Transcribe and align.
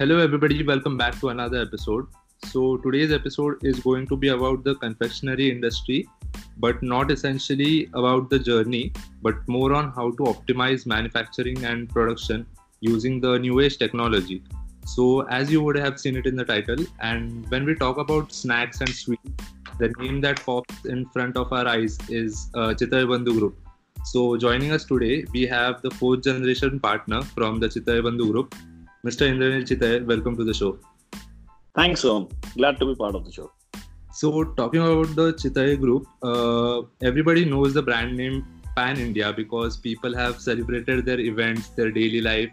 Hello, 0.00 0.16
everybody. 0.16 0.62
Welcome 0.62 0.96
back 0.96 1.20
to 1.20 1.28
another 1.28 1.60
episode. 1.60 2.06
So, 2.46 2.78
today's 2.78 3.12
episode 3.12 3.62
is 3.62 3.80
going 3.80 4.06
to 4.06 4.16
be 4.16 4.28
about 4.28 4.64
the 4.64 4.74
confectionery 4.76 5.50
industry, 5.50 6.08
but 6.56 6.82
not 6.82 7.10
essentially 7.10 7.90
about 7.92 8.30
the 8.30 8.38
journey, 8.38 8.94
but 9.20 9.46
more 9.46 9.74
on 9.74 9.92
how 9.92 10.12
to 10.12 10.22
optimize 10.32 10.86
manufacturing 10.86 11.62
and 11.66 11.86
production 11.86 12.46
using 12.80 13.20
the 13.20 13.38
new 13.38 13.60
age 13.60 13.76
technology. 13.76 14.42
So, 14.86 15.26
as 15.26 15.52
you 15.52 15.62
would 15.62 15.76
have 15.76 16.00
seen 16.00 16.16
it 16.16 16.24
in 16.24 16.34
the 16.34 16.46
title, 16.46 16.82
and 17.00 17.46
when 17.50 17.66
we 17.66 17.74
talk 17.74 17.98
about 17.98 18.32
snacks 18.32 18.80
and 18.80 18.88
sweets, 18.88 19.52
the 19.78 19.92
name 19.98 20.22
that 20.22 20.42
pops 20.46 20.86
in 20.86 21.04
front 21.10 21.36
of 21.36 21.52
our 21.52 21.68
eyes 21.68 21.98
is 22.08 22.48
uh, 22.54 22.68
Bandhu 22.70 23.38
Group. 23.38 23.58
So, 24.06 24.38
joining 24.38 24.72
us 24.72 24.84
today, 24.86 25.26
we 25.34 25.46
have 25.48 25.82
the 25.82 25.90
fourth 25.90 26.24
generation 26.24 26.80
partner 26.80 27.20
from 27.20 27.60
the 27.60 27.68
Chitale 27.68 28.00
Bandhu 28.00 28.32
Group, 28.32 28.54
Mr. 29.04 29.26
Indraneel 29.26 29.66
Chitale. 29.66 30.04
Welcome 30.04 30.36
to 30.36 30.44
the 30.44 30.52
show. 30.52 30.78
Thanks, 31.74 32.04
Om. 32.04 32.28
Glad 32.56 32.78
to 32.80 32.86
be 32.86 32.94
part 32.94 33.14
of 33.14 33.24
the 33.24 33.32
show. 33.32 33.50
So, 34.12 34.44
talking 34.44 34.82
about 34.82 35.14
the 35.16 35.32
Chitale 35.32 35.76
Group, 35.76 36.06
uh, 36.22 36.82
everybody 37.02 37.46
knows 37.46 37.72
the 37.72 37.82
brand 37.82 38.14
name 38.14 38.44
Pan 38.76 38.98
India 38.98 39.32
because 39.32 39.78
people 39.78 40.14
have 40.14 40.38
celebrated 40.38 41.06
their 41.06 41.18
events, 41.18 41.68
their 41.68 41.90
daily 41.90 42.20
life, 42.20 42.50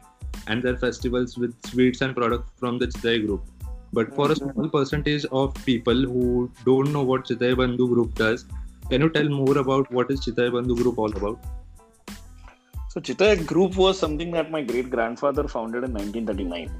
and 0.47 0.63
their 0.63 0.77
festivals 0.77 1.37
with 1.37 1.53
sweets 1.65 1.99
and 1.99 2.15
products 2.15 2.49
from 2.55 2.79
the 2.79 2.87
Chitale 2.87 3.25
Group. 3.25 3.43
But 3.91 4.15
for 4.15 4.31
a 4.31 4.35
small 4.35 4.69
percentage 4.69 5.25
of 5.25 5.53
people 5.65 6.01
who 6.01 6.49
don't 6.63 6.93
know 6.93 7.03
what 7.03 7.25
Chitale 7.25 7.55
Bandhu 7.55 7.89
Group 7.93 8.15
does, 8.15 8.45
can 8.89 9.01
you 9.01 9.09
tell 9.09 9.27
more 9.27 9.57
about 9.57 9.91
what 9.91 10.09
is 10.11 10.23
Chitale 10.23 10.51
Bandhu 10.51 10.77
Group 10.81 10.97
all 10.97 11.11
about? 11.17 11.39
So, 12.97 13.01
Chitale 13.01 13.45
Group 13.45 13.75
was 13.75 13.99
something 13.99 14.31
that 14.31 14.49
my 14.49 14.63
great 14.63 14.89
grandfather 14.89 15.47
founded 15.47 15.83
in 15.83 15.93
1939. 15.93 16.71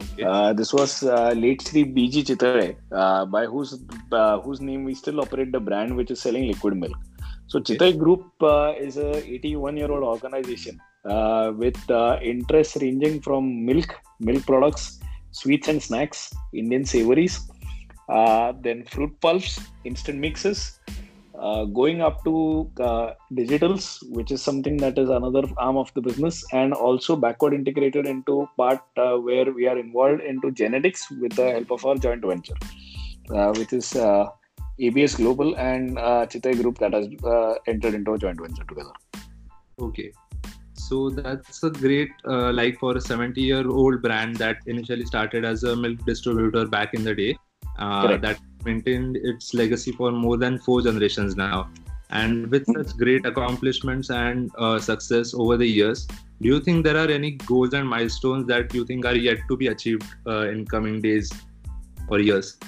Okay. 0.00 0.22
Uh, 0.22 0.54
this 0.54 0.72
was 0.72 1.02
uh, 1.02 1.34
late 1.36 1.60
Sri 1.60 1.84
BG 1.84 2.24
Chitale, 2.28 2.74
uh, 2.90 3.26
by 3.26 3.44
whose 3.44 3.78
uh, 4.12 4.40
whose 4.40 4.62
name 4.62 4.84
we 4.84 4.94
still 4.94 5.20
operate 5.20 5.52
the 5.52 5.60
brand, 5.60 5.94
which 5.94 6.10
is 6.10 6.22
selling 6.22 6.46
liquid 6.46 6.74
milk. 6.74 6.96
So, 7.48 7.60
Chitale 7.60 7.98
Group 7.98 8.24
uh, 8.40 8.72
is 8.78 8.96
a 8.96 9.10
81 9.22 9.76
year 9.76 9.90
old 9.92 10.04
organization 10.04 10.80
uh, 11.04 11.52
with 11.54 11.78
uh, 11.90 12.18
interests 12.22 12.78
ranging 12.80 13.20
from 13.20 13.66
milk, 13.66 13.94
milk 14.20 14.46
products, 14.46 15.00
sweets 15.32 15.68
and 15.68 15.82
snacks, 15.82 16.32
Indian 16.54 16.86
savories, 16.86 17.40
uh, 18.08 18.54
then 18.62 18.84
fruit 18.84 19.20
pulps, 19.20 19.60
instant 19.84 20.18
mixes, 20.18 20.80
uh, 21.40 21.64
going 21.64 22.00
up 22.00 22.24
to 22.24 22.70
uh, 22.80 23.12
digitals, 23.32 23.98
which 24.10 24.30
is 24.30 24.42
something 24.42 24.76
that 24.78 24.98
is 24.98 25.08
another 25.08 25.42
arm 25.56 25.76
of 25.76 25.92
the 25.94 26.00
business, 26.00 26.44
and 26.52 26.72
also 26.72 27.16
backward 27.16 27.54
integrated 27.54 28.06
into 28.06 28.48
part 28.56 28.80
uh, 28.96 29.16
where 29.16 29.50
we 29.52 29.66
are 29.66 29.78
involved 29.78 30.20
into 30.20 30.50
genetics 30.50 31.10
with 31.10 31.32
the 31.34 31.50
help 31.50 31.70
of 31.70 31.84
our 31.86 31.96
joint 31.96 32.24
venture, 32.24 32.56
uh, 33.34 33.52
which 33.56 33.72
is 33.72 33.94
uh, 33.96 34.28
ABS 34.80 35.16
Global 35.16 35.56
and 35.56 35.98
uh, 35.98 36.26
Chitay 36.26 36.60
Group 36.60 36.78
that 36.78 36.92
has 36.92 37.06
uh, 37.24 37.54
entered 37.66 37.94
into 37.94 38.12
a 38.12 38.18
joint 38.18 38.40
venture 38.40 38.64
together. 38.64 38.92
Okay. 39.80 40.12
So 40.74 41.10
that's 41.10 41.62
a 41.62 41.70
great, 41.70 42.10
uh, 42.24 42.52
like 42.52 42.78
for 42.78 42.96
a 42.96 43.00
70 43.00 43.40
year 43.40 43.68
old 43.68 44.00
brand 44.00 44.36
that 44.36 44.58
initially 44.66 45.04
started 45.04 45.44
as 45.44 45.64
a 45.64 45.76
milk 45.76 46.04
distributor 46.06 46.66
back 46.66 46.94
in 46.94 47.04
the 47.04 47.14
day, 47.14 47.36
uh, 47.78 48.16
that 48.16 48.38
maintained 48.64 49.16
its 49.16 49.54
legacy 49.54 49.92
for 49.92 50.10
more 50.10 50.36
than 50.36 50.58
four 50.58 50.82
generations 50.82 51.36
now. 51.36 51.70
And 52.10 52.50
with 52.50 52.66
such 52.66 52.96
great 52.96 53.26
accomplishments 53.26 54.10
and 54.10 54.50
uh, 54.58 54.78
success 54.78 55.34
over 55.34 55.56
the 55.56 55.66
years, 55.66 56.06
do 56.40 56.48
you 56.48 56.60
think 56.60 56.84
there 56.84 56.96
are 56.96 57.08
any 57.08 57.32
goals 57.32 57.74
and 57.74 57.86
milestones 57.88 58.46
that 58.46 58.72
you 58.72 58.86
think 58.86 59.04
are 59.04 59.16
yet 59.16 59.38
to 59.48 59.56
be 59.56 59.66
achieved 59.66 60.04
uh, 60.26 60.48
in 60.48 60.66
coming 60.66 61.00
days 61.02 61.30
or 62.08 62.18
years? 62.20 62.58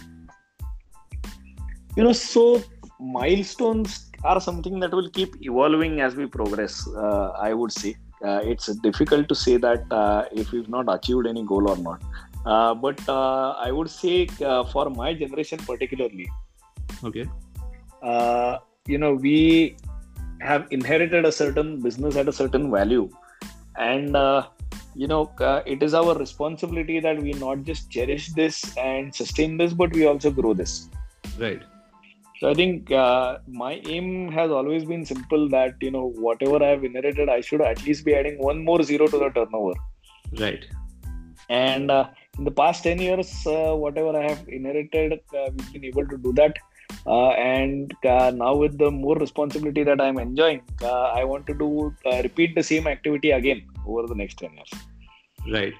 you 1.96 2.04
know 2.04 2.12
so 2.12 2.62
milestones 3.00 4.10
are 4.22 4.40
something 4.40 4.78
that 4.82 4.92
will 4.92 5.10
keep 5.10 5.34
evolving 5.42 6.00
as 6.00 6.14
we 6.14 6.26
progress 6.26 6.86
uh, 7.04 7.28
i 7.48 7.52
would 7.52 7.72
say 7.72 7.96
uh, 8.24 8.40
it's 8.44 8.66
difficult 8.88 9.28
to 9.28 9.34
say 9.34 9.56
that 9.56 9.82
uh, 9.90 10.24
if 10.30 10.52
we've 10.52 10.68
not 10.68 10.86
achieved 10.94 11.26
any 11.26 11.42
goal 11.42 11.68
or 11.70 11.76
not 11.78 12.02
uh, 12.46 12.74
but 12.74 13.00
uh, 13.08 13.50
i 13.66 13.70
would 13.70 13.90
say 13.90 14.28
uh, 14.44 14.64
for 14.64 14.88
my 14.90 15.12
generation 15.14 15.58
particularly 15.58 16.28
Okay. 17.04 17.26
uh, 18.02 18.58
you 18.86 18.98
know 18.98 19.14
we 19.14 19.76
have 20.40 20.66
inherited 20.70 21.24
a 21.24 21.32
certain 21.32 21.80
business 21.80 22.16
at 22.16 22.28
a 22.28 22.32
certain 22.32 22.70
value 22.70 23.08
and 23.76 24.16
uh, 24.16 24.46
you 24.94 25.06
know 25.06 25.30
uh, 25.40 25.62
it 25.66 25.82
is 25.82 25.94
our 25.94 26.14
responsibility 26.18 27.00
that 27.00 27.20
we 27.22 27.32
not 27.32 27.62
just 27.62 27.90
cherish 27.90 28.28
this 28.32 28.76
and 28.76 29.14
sustain 29.14 29.56
this 29.56 29.72
but 29.72 29.92
we 29.92 30.06
also 30.06 30.30
grow 30.30 30.54
this 30.54 30.88
Right. 31.38 31.62
so 32.40 32.48
I 32.48 32.54
think 32.54 32.90
uh, 32.90 33.38
my 33.46 33.80
aim 33.86 34.32
has 34.32 34.50
always 34.50 34.84
been 34.84 35.04
simple 35.04 35.48
that 35.50 35.74
you 35.80 35.90
know 35.90 36.10
whatever 36.26 36.62
I 36.62 36.68
have 36.68 36.84
inherited, 36.84 37.28
I 37.28 37.40
should 37.40 37.60
at 37.60 37.84
least 37.86 38.04
be 38.04 38.14
adding 38.14 38.38
one 38.38 38.64
more 38.64 38.82
zero 38.82 39.06
to 39.06 39.18
the 39.18 39.28
turnover. 39.30 39.74
Right. 40.38 40.64
And 41.48 41.90
uh, 41.90 42.08
in 42.40 42.44
the 42.48 42.56
past 42.62 42.82
ten 42.82 42.98
years, 43.06 43.30
uh, 43.46 43.72
whatever 43.84 44.12
I 44.18 44.26
have 44.30 44.42
inherited, 44.48 45.20
uh, 45.38 45.50
we've 45.54 45.72
been 45.74 45.84
able 45.84 46.06
to 46.12 46.16
do 46.26 46.32
that. 46.40 46.56
Uh, 47.06 47.30
and 47.30 47.94
uh, 48.04 48.32
now 48.34 48.54
with 48.56 48.78
the 48.78 48.90
more 48.90 49.16
responsibility 49.16 49.84
that 49.84 50.00
I'm 50.00 50.18
enjoying, 50.18 50.62
uh, 50.82 51.08
I 51.20 51.24
want 51.24 51.46
to 51.48 51.54
do 51.54 51.94
repeat 52.22 52.54
the 52.54 52.62
same 52.62 52.86
activity 52.86 53.30
again 53.32 53.62
over 53.86 54.06
the 54.06 54.14
next 54.14 54.38
ten 54.38 54.54
years. 54.54 54.72
Right. 55.52 55.74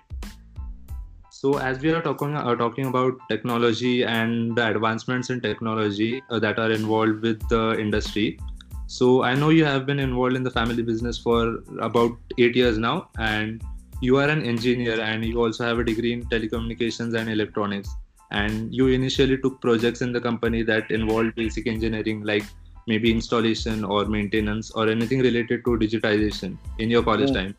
So, 1.30 1.56
as 1.70 1.80
we 1.80 1.90
are 1.96 2.02
talking 2.02 2.36
uh, 2.36 2.54
talking 2.54 2.86
about 2.92 3.18
technology 3.30 4.04
and 4.04 4.54
the 4.54 4.68
advancements 4.68 5.30
in 5.30 5.40
technology 5.40 6.22
uh, 6.28 6.38
that 6.40 6.58
are 6.58 6.70
involved 6.70 7.22
with 7.22 7.48
the 7.48 7.64
industry, 7.80 8.38
so 8.86 9.22
I 9.22 9.34
know 9.34 9.48
you 9.48 9.64
have 9.64 9.86
been 9.86 9.98
involved 9.98 10.36
in 10.36 10.42
the 10.42 10.50
family 10.60 10.82
business 10.82 11.18
for 11.26 11.42
about 11.80 12.18
eight 12.36 12.54
years 12.64 12.76
now, 12.76 13.08
and 13.18 13.62
you 14.00 14.16
are 14.16 14.28
an 14.28 14.42
engineer 14.44 15.00
and 15.00 15.24
you 15.24 15.40
also 15.42 15.64
have 15.64 15.78
a 15.78 15.84
degree 15.84 16.12
in 16.12 16.24
telecommunications 16.24 17.18
and 17.18 17.28
electronics. 17.28 17.90
And 18.30 18.72
you 18.72 18.86
initially 18.88 19.38
took 19.38 19.60
projects 19.60 20.02
in 20.02 20.12
the 20.12 20.20
company 20.20 20.62
that 20.62 20.90
involved 20.90 21.34
basic 21.34 21.66
engineering, 21.66 22.22
like 22.22 22.44
maybe 22.86 23.10
installation 23.10 23.84
or 23.84 24.06
maintenance 24.06 24.70
or 24.70 24.88
anything 24.88 25.20
related 25.20 25.64
to 25.64 25.70
digitization 25.76 26.56
in 26.78 26.90
your 26.90 27.02
college 27.02 27.30
Mm. 27.30 27.34
time. 27.34 27.54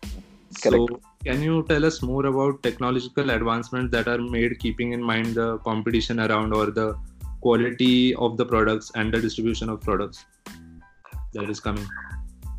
Correct. 0.64 0.90
So, 0.90 1.02
can 1.26 1.42
you 1.42 1.66
tell 1.70 1.86
us 1.86 2.02
more 2.02 2.26
about 2.26 2.64
technological 2.64 3.30
advancements 3.30 3.92
that 3.92 4.08
are 4.08 4.18
made 4.18 4.58
keeping 4.60 4.94
in 4.94 5.04
mind 5.04 5.36
the 5.36 5.58
competition 5.60 6.20
around 6.20 6.54
or 6.54 6.72
the 6.72 6.96
quality 7.42 8.16
of 8.16 8.38
the 8.38 8.46
products 8.46 8.92
and 8.96 9.14
the 9.14 9.22
distribution 9.22 9.70
of 9.70 9.82
products 9.82 10.26
that 11.34 11.50
is 11.50 11.60
coming? 11.60 11.88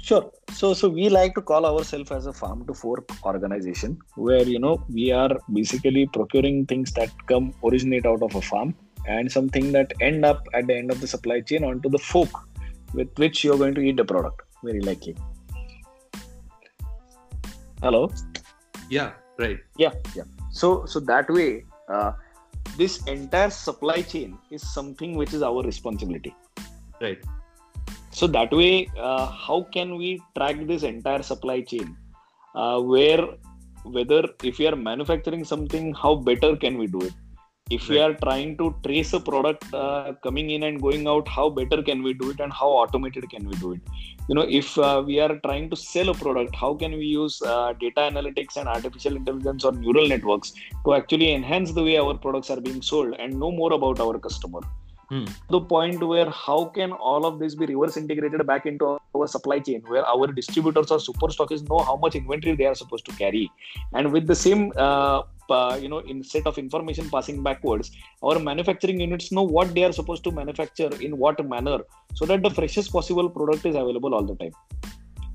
Sure. 0.03 0.33
So, 0.53 0.75
so 0.75 0.89
we 0.89 1.09
like 1.09 1.35
to 1.37 1.41
call 1.41 1.65
ourselves 1.65 2.11
as 2.11 2.27
a 2.27 2.33
farm 2.33 2.67
to 2.67 2.75
fork 2.75 3.09
organization, 3.25 3.99
where 4.17 4.43
you 4.43 4.59
know 4.59 4.85
we 4.91 5.13
are 5.13 5.31
basically 5.53 6.07
procuring 6.07 6.67
things 6.67 6.93
that 6.95 7.11
come 7.29 7.55
originate 7.65 8.05
out 8.05 8.21
of 8.21 8.35
a 8.35 8.41
farm 8.41 8.75
and 9.07 9.31
something 9.31 9.71
that 9.73 9.93
end 10.01 10.25
up 10.25 10.45
at 10.55 10.67
the 10.67 10.77
end 10.77 10.91
of 10.91 11.01
the 11.01 11.07
supply 11.07 11.41
chain 11.41 11.63
onto 11.63 11.89
the 11.89 11.99
fork 11.99 12.31
with 12.95 13.17
which 13.17 13.45
you're 13.45 13.57
going 13.57 13.77
to 13.77 13.81
eat 13.81 13.97
the 13.97 14.05
product. 14.05 14.43
Very 14.65 14.81
likely. 14.81 15.17
Hello. 17.81 18.13
Yeah, 18.91 19.13
right. 19.39 19.59
Yeah, 19.79 19.93
yeah. 20.17 20.25
So, 20.51 20.85
so 20.87 20.99
that 20.99 21.31
way, 21.31 21.65
uh, 21.89 22.13
this 22.77 23.05
entire 23.05 23.51
supply 23.51 24.03
chain 24.03 24.37
is 24.51 24.63
something 24.75 25.15
which 25.15 25.33
is 25.33 25.43
our 25.43 25.63
responsibility. 25.63 26.35
Right. 27.01 27.19
So 28.13 28.27
that 28.27 28.53
way 28.53 28.89
uh, 28.99 29.27
how 29.27 29.67
can 29.75 29.97
we 29.97 30.21
track 30.37 30.57
this 30.67 30.83
entire 30.83 31.23
supply 31.23 31.63
chain? 31.63 31.97
Uh, 32.55 32.79
where 32.81 33.27
whether 33.85 34.23
if 34.45 34.59
we 34.59 34.67
are 34.67 34.77
manufacturing 34.77 35.45
something 35.45 35.95
how 35.95 36.15
better 36.15 36.55
can 36.55 36.77
we 36.79 36.87
do 36.87 37.01
it? 37.01 37.13
If 37.71 37.89
we 37.89 37.99
are 38.01 38.13
trying 38.13 38.59
to 38.59 38.75
trace 38.85 39.15
a 39.15 39.21
product 39.21 39.73
uh, 39.73 40.13
coming 40.23 40.51
in 40.51 40.65
and 40.65 40.83
going 40.83 41.07
out 41.07 41.27
how 41.27 41.49
better 41.49 41.83
can 41.83 42.03
we 42.03 42.13
do 42.13 42.31
it 42.31 42.41
and 42.41 42.53
how 42.53 42.69
automated 42.69 43.31
can 43.31 43.49
we 43.49 43.55
do 43.57 43.73
it? 43.73 43.81
You 44.29 44.35
know 44.35 44.47
if 44.47 44.77
uh, 44.77 45.03
we 45.07 45.19
are 45.19 45.39
trying 45.39 45.71
to 45.71 45.77
sell 45.77 46.11
a 46.11 46.15
product 46.15 46.55
how 46.55 46.75
can 46.75 46.93
we 46.93 47.07
use 47.07 47.41
uh, 47.41 47.73
data 47.81 48.03
analytics 48.11 48.57
and 48.59 48.69
artificial 48.69 49.17
intelligence 49.17 49.65
or 49.65 49.73
neural 49.73 50.07
networks 50.07 50.53
to 50.85 50.95
actually 50.95 51.33
enhance 51.33 51.73
the 51.73 51.83
way 51.83 51.97
our 51.97 52.15
products 52.19 52.51
are 52.51 52.61
being 52.61 52.83
sold 52.83 53.15
and 53.19 53.41
know 53.41 53.51
more 53.51 53.73
about 53.73 54.01
our 54.01 54.19
customer 54.19 54.61
Hmm. 55.13 55.25
the 55.51 55.61
point 55.61 56.03
where 56.03 56.31
how 56.31 56.65
can 56.75 56.93
all 56.93 57.27
of 57.27 57.39
this 57.39 57.55
be 57.55 57.67
reverse 57.67 57.99
integrated 57.99 58.47
back 58.51 58.65
into 58.65 58.99
our 59.15 59.27
supply 59.33 59.59
chain 59.59 59.83
where 59.87 60.05
our 60.13 60.27
distributors 60.39 60.91
or 60.91 60.99
super 61.07 61.27
stockists 61.35 61.69
know 61.69 61.81
how 61.89 61.97
much 62.05 62.15
inventory 62.15 62.55
they 62.61 62.65
are 62.65 62.75
supposed 62.75 63.05
to 63.09 63.13
carry 63.17 63.43
and 63.93 64.11
with 64.11 64.27
the 64.27 64.35
same 64.35 64.73
uh, 64.77 65.21
uh, 65.51 65.79
you 65.83 65.91
know 65.91 65.99
in 66.13 66.25
set 66.25 66.47
of 66.47 66.57
information 66.57 67.11
passing 67.11 67.43
backwards 67.43 67.91
our 68.23 68.39
manufacturing 68.39 69.01
units 69.01 69.31
know 69.33 69.43
what 69.43 69.75
they 69.75 69.85
are 69.85 69.93
supposed 69.93 70.25
to 70.25 70.31
manufacture 70.31 70.89
in 71.09 71.19
what 71.19 71.45
manner 71.47 71.79
so 72.15 72.25
that 72.25 72.43
the 72.43 72.53
freshest 72.61 72.91
possible 72.91 73.29
product 73.29 73.67
is 73.67 73.75
available 73.75 74.15
all 74.15 74.25
the 74.33 74.37
time 74.37 74.55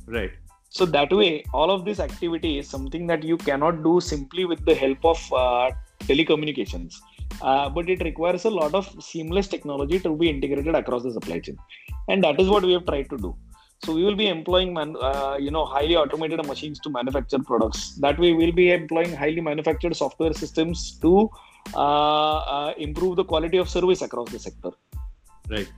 Right. 0.08 0.32
so 0.70 0.88
that 0.88 1.12
way 1.12 1.44
all 1.54 1.70
of 1.70 1.86
this 1.86 2.00
activity 2.00 2.58
is 2.58 2.68
something 2.68 3.06
that 3.14 3.22
you 3.22 3.38
cannot 3.38 3.84
do 3.84 4.00
simply 4.02 4.46
with 4.46 4.66
the 4.66 4.74
help 4.74 5.06
of 5.06 5.22
uh, 5.34 5.70
telecommunications 6.10 6.96
uh, 7.42 7.70
but 7.70 7.90
it 7.90 8.02
requires 8.02 8.46
a 8.46 8.50
lot 8.50 8.74
of 8.74 8.86
seamless 9.04 9.48
technology 9.48 10.00
to 10.00 10.16
be 10.16 10.30
integrated 10.30 10.76
across 10.76 11.04
the 11.04 11.12
supply 11.12 11.40
chain. 11.40 11.58
And 12.08 12.24
that 12.24 12.40
is 12.40 12.50
what 12.50 12.64
we 12.64 12.74
have 12.74 12.86
tried 12.86 13.10
to 13.10 13.18
do. 13.18 13.36
So 13.86 13.94
we 13.94 14.04
will 14.04 14.16
be 14.16 14.28
employing 14.28 14.74
man, 14.74 14.96
uh, 15.00 15.38
you 15.40 15.52
know 15.52 15.66
highly 15.66 15.96
automated 15.96 16.44
machines 16.48 16.80
to 16.80 16.90
manufacture 16.90 17.40
products. 17.40 17.94
That 17.96 18.18
way 18.18 18.34
we'll 18.34 18.52
be 18.52 18.72
employing 18.72 19.14
highly 19.14 19.40
manufactured 19.40 19.96
software 19.96 20.34
systems 20.34 20.98
to 21.02 21.30
uh, 21.76 22.38
uh, 22.38 22.74
improve 22.78 23.18
the 23.18 23.24
quality 23.24 23.58
of 23.58 23.70
service 23.70 24.02
across 24.02 24.32
the 24.32 24.40
sector. 24.40 24.72
Right. 25.48 25.72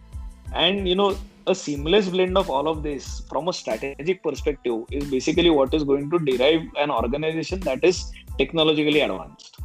And 0.53 0.87
you 0.87 0.95
know 0.95 1.17
a 1.47 1.53
seamless 1.53 2.07
blend 2.07 2.37
of 2.37 2.49
all 2.49 2.69
of 2.69 2.83
this 2.83 3.21
from 3.27 3.49
a 3.49 3.53
strategic 3.53 4.23
perspective 4.23 4.83
is 4.91 5.09
basically 5.09 5.49
what 5.49 5.73
is 5.73 5.83
going 5.83 6.09
to 6.11 6.19
derive 6.19 6.61
an 6.77 6.91
organization 6.91 7.59
that 7.61 7.83
is 7.83 8.11
technologically 8.37 9.01
advanced. 9.01 9.59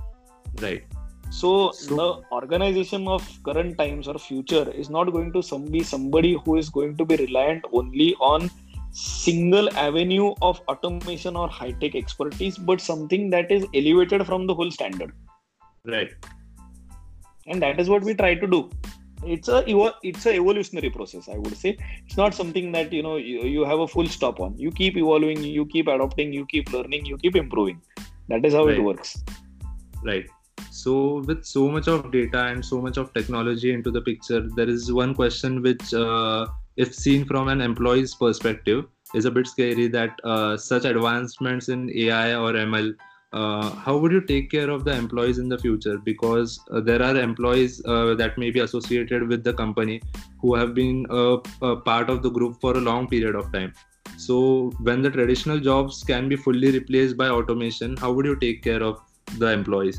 Right 0.61 0.85
so, 1.35 1.73
so, 1.73 1.97
the 1.97 2.35
organization 2.37 3.09
of 3.09 3.23
current 3.43 3.77
times 3.77 4.07
or 4.07 4.19
future 4.21 4.71
is 4.71 4.89
not 4.89 5.11
going 5.13 5.33
to 5.33 5.43
some, 5.43 5.65
be 5.65 5.83
somebody 5.83 6.39
who 6.45 6.57
is 6.57 6.69
going 6.69 6.97
to 6.97 7.05
be 7.05 7.17
reliant 7.17 7.65
only 7.73 8.15
on 8.21 8.49
single 8.93 9.69
avenue 9.77 10.33
of 10.43 10.61
automation 10.69 11.35
or 11.35 11.49
high 11.49 11.73
tech 11.73 11.97
expertise, 11.97 12.57
but 12.57 12.81
something 12.81 13.31
that 13.31 13.51
is 13.51 13.67
elevated 13.75 14.25
from 14.25 14.47
the 14.47 14.55
whole 14.55 14.71
standard. 14.71 15.13
Right. 15.85 16.13
And 17.49 17.61
that 17.63 17.81
is 17.81 17.89
what 17.89 18.05
we 18.05 18.15
try 18.15 18.37
to 18.37 18.47
do. 18.47 18.71
It's 19.27 19.49
a 19.49 19.65
it's 20.05 20.27
a 20.27 20.35
evolutionary 20.35 20.91
process. 20.91 21.29
I 21.29 21.39
would 21.39 21.57
say 21.57 21.77
it's 22.07 22.17
not 22.17 22.33
something 22.35 22.71
that 22.73 22.93
you 22.93 23.03
know 23.03 23.17
you, 23.17 23.43
you 23.43 23.65
have 23.65 23.81
a 23.81 23.89
full 23.89 24.07
stop 24.07 24.39
on. 24.39 24.57
You 24.57 24.71
keep 24.71 24.97
evolving, 24.97 25.43
you 25.43 25.67
keep 25.67 25.89
adopting, 25.89 26.33
you 26.33 26.47
keep 26.47 26.73
learning, 26.73 27.07
you 27.07 27.19
keep 27.19 27.35
improving. 27.35 27.81
That 28.29 28.45
is 28.45 28.53
how 28.53 28.67
right. 28.67 28.79
it 28.79 28.83
works. 28.83 29.21
Right 30.05 30.27
so 30.75 31.23
with 31.27 31.45
so 31.45 31.69
much 31.69 31.87
of 31.87 32.11
data 32.11 32.47
and 32.47 32.65
so 32.65 32.81
much 32.81 32.97
of 32.97 33.13
technology 33.15 33.73
into 33.73 33.91
the 33.97 34.01
picture 34.01 34.43
there 34.57 34.69
is 34.69 34.93
one 34.93 35.15
question 35.15 35.63
which 35.63 35.95
uh, 35.95 36.47
if 36.77 36.93
seen 36.93 37.25
from 37.25 37.49
an 37.49 37.61
employee's 37.61 38.15
perspective 38.15 38.85
is 39.15 39.25
a 39.25 39.31
bit 39.31 39.47
scary 39.47 39.87
that 39.87 40.19
uh, 40.25 40.57
such 40.57 40.85
advancements 40.85 41.69
in 41.69 41.91
ai 42.05 42.35
or 42.35 42.53
ml 42.53 42.93
uh, 43.33 43.71
how 43.85 43.97
would 43.97 44.11
you 44.11 44.21
take 44.21 44.51
care 44.51 44.69
of 44.71 44.85
the 44.85 44.93
employees 44.93 45.39
in 45.39 45.49
the 45.49 45.59
future? 45.59 45.99
Because 45.99 46.61
uh, 46.71 46.81
there 46.81 47.03
are 47.03 47.17
employees 47.17 47.83
uh, 47.85 48.15
that 48.15 48.39
may 48.39 48.53
be 48.53 48.61
associated 48.61 49.27
with 49.27 49.43
the 49.43 49.53
company 49.53 50.01
who 50.41 50.55
have 50.55 50.73
been 50.73 51.05
a, 51.11 51.39
a 51.61 51.75
part 51.75 52.11
of 52.11 52.23
the 52.23 52.31
group 52.31 52.61
for 52.61 52.77
a 52.77 52.81
long 52.81 53.09
period 53.09 53.35
of 53.35 53.51
time. 53.53 53.73
So 54.17 54.71
when 54.81 55.03
the 55.03 55.11
traditional 55.11 55.59
jobs 55.59 56.05
can 56.05 56.29
be 56.29 56.37
fully 56.37 56.71
replaced 56.71 57.17
by 57.17 57.29
automation 57.29 57.97
how 57.97 58.13
would 58.13 58.25
you 58.25 58.37
take 58.37 58.63
care 58.63 58.85
of 58.85 59.01
the 59.39 59.51
employees 59.51 59.99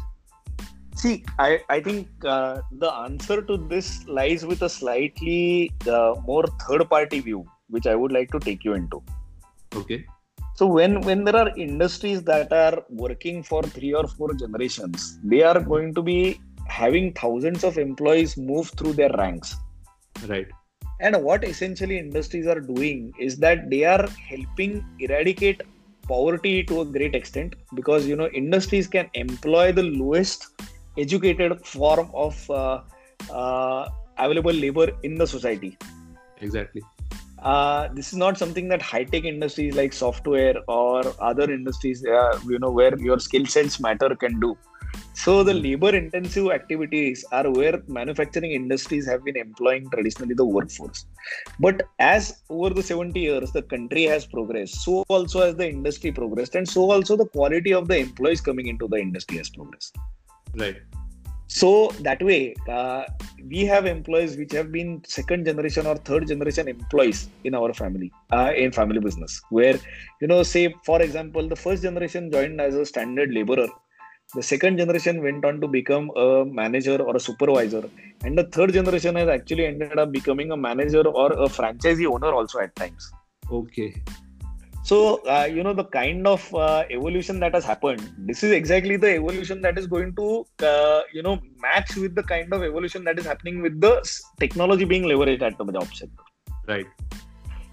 See, 0.96 1.26
I, 1.38 1.62
I 1.70 1.82
think 1.82 2.08
uh, 2.24 2.62
the 2.72 2.92
answer 2.92 3.42
to 3.42 3.58
this 3.58 4.08
lies 4.08 4.46
with 4.46 4.62
a 4.62 4.70
slightly 4.70 5.72
uh, 5.88 6.16
more 6.26 6.46
third 6.68 6.90
party 6.90 7.20
view, 7.20 7.46
which 7.70 7.86
I 7.86 7.96
would 7.96 8.14
like 8.14 8.32
to 8.32 8.40
take 8.40 8.64
you 8.64 8.74
into. 8.74 9.04
Okay. 9.76 10.06
So 10.56 10.66
when 10.68 11.02
when 11.02 11.26
there 11.26 11.36
are 11.36 11.50
industries 11.58 12.24
that 12.24 12.54
are 12.54 12.82
working 12.90 13.44
for 13.44 13.62
three 13.62 13.94
or 13.94 14.08
four 14.08 14.34
generations, 14.34 15.20
they 15.22 15.44
are 15.44 15.60
going 15.60 15.94
to 15.96 16.02
be 16.02 16.40
having 16.66 17.12
thousands 17.14 17.66
of 17.66 17.78
employees 17.78 18.38
move 18.38 18.70
through 18.78 18.94
their 18.94 19.12
ranks. 19.18 19.56
Right. 20.28 20.48
And 21.02 21.22
what 21.22 21.44
essentially 21.44 22.00
industries 22.00 22.48
are 22.48 22.62
doing 22.62 23.14
is 23.20 23.36
that 23.40 23.70
they 23.70 23.84
are 23.84 24.08
helping 24.30 24.86
eradicate 25.00 25.62
poverty 26.08 26.64
to 26.64 26.82
a 26.82 26.86
great 26.86 27.16
extent 27.16 27.56
because 27.74 28.08
you 28.08 28.16
know 28.16 28.28
industries 28.30 28.88
can 28.88 29.10
employ 29.14 29.72
the 29.74 29.84
lowest 29.84 30.48
educated 30.98 31.66
form 31.66 32.10
of 32.14 32.50
uh, 32.50 32.82
uh, 33.32 33.90
available 34.18 34.54
labor 34.54 34.90
in 35.04 35.16
the 35.16 35.28
society. 35.28 35.78
Exactly. 36.42 36.82
Uh, 37.40 37.90
this 37.94 38.08
is 38.12 38.18
not 38.18 38.38
something 38.38 38.68
that 38.70 38.82
high-tech 38.82 39.24
industries 39.24 39.76
like 39.76 39.94
software 39.94 40.56
or 40.68 41.04
other 41.20 41.52
industries 41.52 42.04
uh, 42.06 42.40
you 42.48 42.58
know 42.60 42.72
where 42.72 42.98
your 42.98 43.20
skill 43.20 43.46
sets 43.46 43.80
matter 43.80 44.16
can 44.16 44.40
do. 44.40 44.58
So 45.14 45.44
the 45.44 45.54
labor 45.54 45.96
intensive 45.96 46.50
activities 46.52 47.24
are 47.32 47.50
where 47.52 47.82
manufacturing 47.88 48.52
industries 48.52 49.06
have 49.08 49.24
been 49.24 49.38
employing 49.38 49.90
traditionally 49.90 50.34
the 50.34 50.46
workforce. 50.46 51.06
But 51.60 51.88
as 52.00 52.42
over 52.50 52.74
the 52.74 52.84
70 52.84 53.20
years 53.20 53.52
the 53.52 53.62
country 53.62 54.04
has 54.04 54.26
progressed 54.26 54.84
so 54.84 55.04
also 55.10 55.46
has 55.46 55.56
the 55.56 55.68
industry 55.70 56.12
progressed 56.12 56.56
and 56.56 56.68
so 56.68 56.90
also 56.92 57.16
the 57.16 57.28
quality 57.28 57.74
of 57.74 57.88
the 57.88 57.98
employees 57.98 58.42
coming 58.42 58.68
into 58.68 58.88
the 58.88 58.98
industry 58.98 59.38
has 59.38 59.50
progressed 59.50 59.98
Right. 60.56 60.78
So 61.48 61.90
that 62.02 62.22
way, 62.22 62.56
uh, 62.68 63.04
we 63.50 63.66
have 63.66 63.86
employees 63.86 64.36
which 64.36 64.52
have 64.54 64.72
been 64.72 65.04
second 65.06 65.46
generation 65.46 65.86
or 65.86 65.96
third 65.96 66.28
generation 66.28 66.68
employees 66.68 67.30
in 67.44 67.54
our 67.54 67.74
family, 67.74 68.12
uh, 68.34 68.52
in 68.56 68.72
family 68.72 69.00
business. 69.00 69.42
Where, 69.50 69.78
you 70.22 70.28
know, 70.28 70.42
say 70.44 70.74
for 70.84 71.02
example, 71.02 71.48
the 71.48 71.56
first 71.56 71.84
generation 71.84 72.32
joined 72.32 72.60
as 72.60 72.76
a 72.76 72.86
standard 72.86 73.32
laborer, 73.32 73.68
the 74.34 74.42
second 74.42 74.78
generation 74.78 75.22
went 75.22 75.46
on 75.46 75.62
to 75.62 75.68
become 75.68 76.10
a 76.16 76.46
manager 76.46 76.98
or 77.02 77.16
a 77.16 77.20
supervisor, 77.20 77.84
and 78.24 78.36
the 78.36 78.46
third 78.46 78.74
generation 78.74 79.16
has 79.16 79.30
actually 79.30 79.68
ended 79.68 80.00
up 80.00 80.12
becoming 80.12 80.52
a 80.52 80.58
manager 80.58 81.08
or 81.08 81.32
a 81.32 81.48
franchisee 81.48 82.12
owner 82.12 82.34
also 82.34 82.60
at 82.60 82.76
times. 82.76 83.12
Okay 83.52 83.94
so 84.90 84.98
uh, 85.36 85.48
you 85.52 85.64
know 85.66 85.74
the 85.74 85.86
kind 85.86 86.28
of 86.32 86.42
uh, 86.54 86.84
evolution 86.96 87.40
that 87.44 87.54
has 87.58 87.66
happened 87.66 88.02
this 88.28 88.44
is 88.44 88.52
exactly 88.52 88.98
the 88.98 89.12
evolution 89.20 89.62
that 89.66 89.80
is 89.82 89.88
going 89.88 90.12
to 90.20 90.46
uh, 90.72 91.02
you 91.12 91.24
know 91.24 91.40
match 91.60 91.96
with 91.96 92.14
the 92.14 92.26
kind 92.32 92.54
of 92.54 92.62
evolution 92.64 93.04
that 93.04 93.18
is 93.18 93.26
happening 93.26 93.64
with 93.64 93.80
the 93.86 93.94
technology 94.40 94.86
being 94.86 95.06
leveraged 95.12 95.42
at 95.42 95.58
the 95.58 95.66
job 95.78 95.88
sector. 95.94 96.24
Right. 96.68 96.86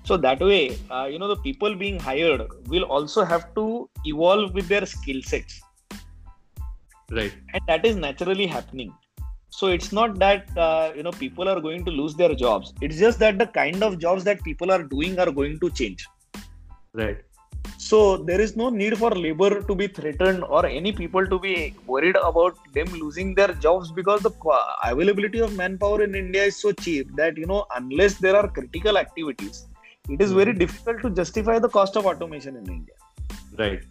So 0.05 0.17
that 0.17 0.41
way 0.41 0.79
uh, 0.91 1.07
you 1.13 1.19
know 1.19 1.29
the 1.29 1.37
people 1.49 1.75
being 1.75 2.01
hired 2.01 2.43
will 2.69 2.85
also 2.85 3.25
have 3.25 3.55
to 3.57 3.91
evolve 4.07 4.55
with 4.55 4.69
their 4.69 4.87
skill 4.87 5.21
sets. 5.23 5.61
Right. 7.11 7.35
And 7.53 7.63
that 7.69 7.85
is 7.85 7.97
naturally 7.97 8.47
happening. 8.47 8.95
So 9.51 9.67
it's 9.67 9.93
not 9.93 10.19
that 10.19 10.57
uh, 10.57 10.93
you 10.97 11.03
know 11.03 11.13
people 11.13 11.47
are 11.47 11.61
going 11.61 11.85
to 11.85 11.91
lose 11.91 12.15
their 12.15 12.35
jobs. 12.35 12.73
It's 12.81 12.97
just 12.97 13.19
that 13.19 13.39
the 13.39 13.49
kind 13.49 13.83
of 13.83 13.99
jobs 13.99 14.25
that 14.25 14.43
people 14.43 14.73
are 14.73 14.83
doing 14.83 15.19
are 15.19 15.31
going 15.31 15.61
to 15.61 15.69
change 15.69 16.07
Right. 16.95 17.19
So 17.79 18.17
there 18.17 18.41
is 18.41 18.57
no 18.57 18.71
need 18.71 18.97
for 18.99 19.11
labor 19.11 19.63
to 19.63 19.75
be 19.75 19.87
threatened 19.87 20.45
or 20.45 20.67
any 20.67 20.93
people 20.93 21.27
to 21.27 21.39
be 21.39 21.75
worried 21.87 22.17
about 22.17 22.57
them 22.75 22.87
losing 22.93 23.35
their 23.35 23.55
jobs 23.55 23.91
because 23.91 24.23
the 24.23 24.33
availability 24.85 25.41
of 25.41 25.57
manpower 25.57 26.03
in 26.03 26.15
India 26.15 26.45
is 26.45 26.57
so 26.57 26.73
cheap 26.73 27.15
that 27.17 27.37
you 27.37 27.47
know 27.47 27.65
unless 27.77 28.15
there 28.15 28.37
are 28.37 28.49
critical 28.49 28.99
activities, 28.99 29.67
it 30.09 30.21
is 30.21 30.33
very 30.33 30.53
hmm. 30.53 30.59
difficult 30.59 31.03
to 31.03 31.11
justify 31.11 31.59
the 31.59 31.69
cost 31.69 31.97
of 31.97 32.07
automation 32.07 32.57
in 32.57 32.67
India. 32.67 32.95
Right 33.59 33.83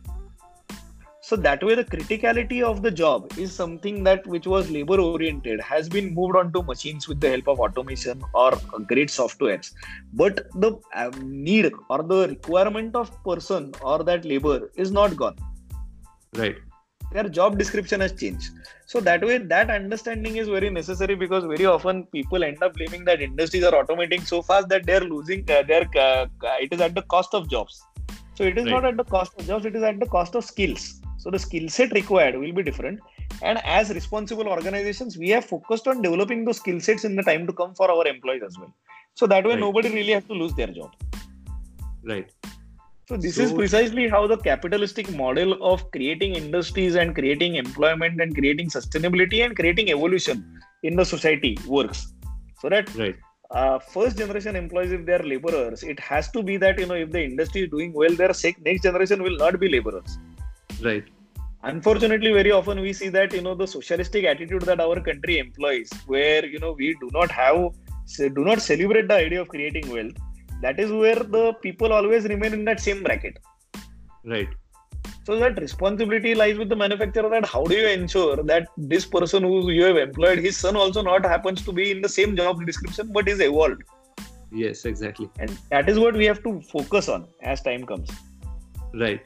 so 1.32 1.38
that 1.44 1.62
way 1.64 1.76
the 1.80 1.86
criticality 1.92 2.62
of 2.70 2.82
the 2.86 2.92
job 2.92 3.32
is 3.44 3.54
something 3.60 4.04
that 4.08 4.26
which 4.32 4.48
was 4.54 4.70
labor 4.70 4.98
oriented 5.00 5.62
has 5.62 5.88
been 5.88 6.14
moved 6.14 6.36
on 6.40 6.52
to 6.56 6.62
machines 6.70 7.08
with 7.08 7.22
the 7.22 7.30
help 7.34 7.48
of 7.54 7.62
automation 7.66 8.26
or 8.34 8.50
great 8.90 9.14
softwares 9.18 9.72
but 10.22 10.42
the 10.66 10.72
um, 10.94 11.14
need 11.46 11.72
or 11.90 12.04
the 12.04 12.28
requirement 12.34 12.98
of 13.02 13.14
person 13.24 13.72
or 13.82 14.04
that 14.04 14.26
labor 14.26 14.72
is 14.76 14.92
not 14.92 15.16
gone. 15.16 15.38
Right. 16.36 16.58
Their 17.14 17.30
job 17.30 17.58
description 17.58 18.02
has 18.02 18.12
changed. 18.14 18.52
So 18.86 19.00
that 19.00 19.24
way 19.26 19.38
that 19.38 19.70
understanding 19.70 20.36
is 20.36 20.50
very 20.50 20.70
necessary 20.70 21.16
because 21.16 21.46
very 21.46 21.66
often 21.66 22.06
people 22.18 22.44
end 22.44 22.62
up 22.62 22.74
blaming 22.74 23.06
that 23.06 23.22
industries 23.22 23.64
are 23.64 23.78
automating 23.84 24.28
so 24.28 24.42
fast 24.42 24.68
that 24.68 24.86
they're 24.86 25.08
losing 25.16 25.50
uh, 25.50 25.64
their 25.64 25.86
uh, 25.98 26.26
it 26.66 26.74
is 26.74 26.82
at 26.82 26.94
the 26.94 27.04
cost 27.04 27.34
of 27.34 27.50
jobs 27.50 27.82
so 28.36 28.44
it 28.44 28.58
is 28.58 28.66
right. 28.66 28.72
not 28.72 28.86
at 28.86 28.98
the 28.98 29.04
cost 29.04 29.34
of 29.40 29.46
jobs 29.46 29.66
it 29.66 29.76
is 29.76 29.84
at 29.84 30.00
the 30.00 30.06
cost 30.08 30.36
of 30.36 30.44
skills 30.44 31.02
so 31.22 31.30
the 31.30 31.38
skill 31.38 31.70
set 31.70 31.92
required 31.92 32.36
will 32.36 32.52
be 32.52 32.64
different. 32.64 33.00
And 33.44 33.60
as 33.64 33.92
responsible 33.92 34.48
organizations, 34.48 35.20
we 35.20 35.30
have 35.30 35.46
focused 35.46 35.88
on 35.88 36.02
developing 36.02 36.46
those 36.46 36.58
skill 36.58 36.80
sets 36.80 37.04
in 37.04 37.16
the 37.16 37.22
time 37.22 37.46
to 37.46 37.54
come 37.54 37.76
for 37.76 37.92
our 37.92 38.08
employees 38.08 38.42
as 38.44 38.58
well. 38.58 38.74
So 39.14 39.28
that 39.28 39.46
way, 39.46 39.52
right. 39.52 39.60
nobody 39.60 39.90
really 39.90 40.14
has 40.14 40.24
to 40.26 40.34
lose 40.34 40.56
their 40.56 40.72
job. 40.80 40.96
Right. 42.04 42.32
So 43.08 43.18
this 43.18 43.36
so, 43.36 43.44
is 43.44 43.54
precisely 43.54 44.08
how 44.08 44.26
the 44.26 44.38
capitalistic 44.38 45.14
model 45.14 45.62
of 45.62 45.92
creating 45.92 46.34
industries 46.34 46.96
and 46.96 47.14
creating 47.14 47.56
employment 47.56 48.20
and 48.20 48.34
creating 48.34 48.70
sustainability 48.70 49.46
and 49.46 49.56
creating 49.56 49.92
evolution 49.92 50.60
in 50.82 50.96
the 50.96 51.06
society 51.06 51.56
works. 51.68 52.14
So 52.62 52.70
that 52.70 52.96
right. 52.96 53.16
Uh, 53.52 53.78
first 53.80 54.18
generation 54.18 54.56
employees, 54.56 54.94
if 54.94 55.06
they 55.06 55.14
are 55.14 55.24
laborers, 55.24 55.84
it 55.84 56.00
has 56.00 56.32
to 56.32 56.42
be 56.42 56.56
that 56.58 56.80
you 56.80 56.86
know 56.86 56.96
if 56.96 57.12
the 57.12 57.22
industry 57.22 57.64
is 57.64 57.70
doing 57.70 57.92
well, 57.94 58.14
their 58.16 58.34
next 58.66 58.84
generation 58.84 59.22
will 59.22 59.38
not 59.38 59.60
be 59.60 59.68
laborers. 59.68 60.18
Right. 60.82 61.04
Unfortunately, 61.64 62.32
very 62.32 62.52
often 62.52 62.80
we 62.80 62.94
see 62.94 63.10
that 63.10 63.34
you 63.34 63.42
know 63.42 63.54
the 63.54 63.68
socialistic 63.68 64.24
attitude 64.26 64.62
that 64.64 64.80
our 64.80 65.00
country 65.02 65.38
employs, 65.38 65.90
where 66.08 66.46
you 66.46 66.60
know 66.60 66.72
we 66.72 66.96
do 67.02 67.10
not 67.14 67.30
have, 67.30 67.74
do 68.18 68.46
not 68.46 68.62
celebrate 68.62 69.10
the 69.10 69.16
idea 69.16 69.42
of 69.42 69.50
creating 69.50 69.92
wealth. 69.92 70.16
That 70.62 70.80
is 70.80 70.92
where 70.92 71.16
the 71.16 71.54
people 71.62 71.92
always 71.92 72.26
remain 72.26 72.54
in 72.54 72.66
that 72.66 72.80
same 72.80 73.04
bracket. 73.04 73.38
Right. 74.26 74.48
So 75.32 75.40
that 75.40 75.62
responsibility 75.62 76.36
lies 76.36 76.58
with 76.58 76.68
the 76.68 76.76
manufacturer. 76.76 77.30
That 77.30 77.46
how 77.46 77.64
do 77.64 77.74
you 77.74 77.88
ensure 77.88 78.44
that 78.44 78.68
this 78.76 79.06
person 79.06 79.44
who 79.44 79.72
you 79.72 79.86
have 79.86 79.96
employed, 79.96 80.40
his 80.40 80.58
son 80.58 80.76
also 80.76 81.02
not 81.02 81.26
happens 81.26 81.62
to 81.68 81.72
be 81.72 81.90
in 81.90 82.02
the 82.02 82.10
same 82.10 82.36
job 82.36 82.66
description, 82.66 83.14
but 83.14 83.30
is 83.30 83.40
evolved. 83.40 83.84
Yes, 84.52 84.84
exactly. 84.84 85.30
And 85.40 85.58
that 85.70 85.88
is 85.88 85.98
what 85.98 86.16
we 86.16 86.26
have 86.26 86.44
to 86.44 86.60
focus 86.64 87.08
on 87.08 87.30
as 87.42 87.62
time 87.62 87.86
comes. 87.86 88.10
Right. 88.94 89.22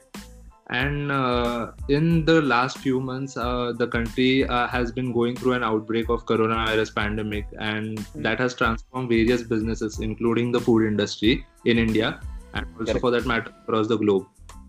And 0.70 1.10
uh, 1.10 1.72
in 1.88 2.24
the 2.24 2.40
last 2.40 2.78
few 2.78 3.00
months, 3.00 3.36
uh, 3.36 3.72
the 3.76 3.88
country 3.88 4.46
uh, 4.46 4.68
has 4.68 4.92
been 4.92 5.10
going 5.10 5.34
through 5.34 5.54
an 5.54 5.64
outbreak 5.64 6.08
of 6.08 6.24
coronavirus 6.24 6.94
pandemic, 6.94 7.46
and 7.58 7.98
mm-hmm. 7.98 8.22
that 8.22 8.38
has 8.38 8.54
transformed 8.54 9.08
various 9.08 9.42
businesses, 9.42 9.98
including 9.98 10.52
the 10.52 10.60
food 10.60 10.86
industry 10.86 11.44
in 11.64 11.78
India, 11.78 12.20
and 12.54 12.64
also 12.78 12.92
Correct. 12.92 13.00
for 13.00 13.10
that 13.10 13.26
matter 13.26 13.52
across 13.64 13.88
the 13.88 13.96
globe. 13.96 14.24